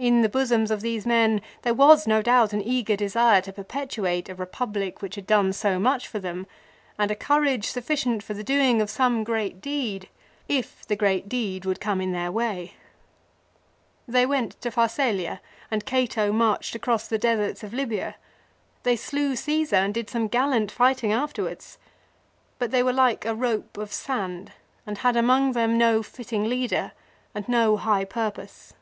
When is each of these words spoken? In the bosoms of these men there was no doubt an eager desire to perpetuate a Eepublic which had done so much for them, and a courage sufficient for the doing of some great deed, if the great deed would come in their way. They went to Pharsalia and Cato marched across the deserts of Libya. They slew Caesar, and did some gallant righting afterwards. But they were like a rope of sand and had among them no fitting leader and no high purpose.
In 0.00 0.22
the 0.22 0.28
bosoms 0.28 0.70
of 0.70 0.80
these 0.80 1.04
men 1.04 1.40
there 1.62 1.74
was 1.74 2.06
no 2.06 2.22
doubt 2.22 2.52
an 2.52 2.62
eager 2.62 2.94
desire 2.94 3.40
to 3.40 3.52
perpetuate 3.52 4.28
a 4.28 4.34
Eepublic 4.36 5.00
which 5.02 5.16
had 5.16 5.26
done 5.26 5.52
so 5.52 5.80
much 5.80 6.06
for 6.06 6.20
them, 6.20 6.46
and 6.96 7.10
a 7.10 7.16
courage 7.16 7.66
sufficient 7.72 8.22
for 8.22 8.32
the 8.32 8.44
doing 8.44 8.80
of 8.80 8.90
some 8.90 9.24
great 9.24 9.60
deed, 9.60 10.08
if 10.48 10.86
the 10.86 10.94
great 10.94 11.28
deed 11.28 11.64
would 11.64 11.80
come 11.80 12.00
in 12.00 12.12
their 12.12 12.30
way. 12.30 12.74
They 14.06 14.24
went 14.24 14.60
to 14.60 14.70
Pharsalia 14.70 15.40
and 15.68 15.84
Cato 15.84 16.30
marched 16.30 16.76
across 16.76 17.08
the 17.08 17.18
deserts 17.18 17.64
of 17.64 17.74
Libya. 17.74 18.14
They 18.84 18.94
slew 18.94 19.34
Caesar, 19.34 19.74
and 19.78 19.92
did 19.92 20.08
some 20.08 20.28
gallant 20.28 20.78
righting 20.78 21.12
afterwards. 21.12 21.76
But 22.60 22.70
they 22.70 22.84
were 22.84 22.92
like 22.92 23.26
a 23.26 23.34
rope 23.34 23.76
of 23.76 23.92
sand 23.92 24.52
and 24.86 24.98
had 24.98 25.16
among 25.16 25.54
them 25.54 25.76
no 25.76 26.04
fitting 26.04 26.44
leader 26.44 26.92
and 27.34 27.48
no 27.48 27.76
high 27.76 28.04
purpose. 28.04 28.74